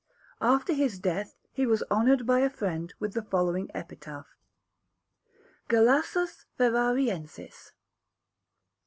[0.41, 4.35] After his death he was honoured by a friend with the following epitaph:
[5.67, 7.73] GALASSUS FERRARIENSIS.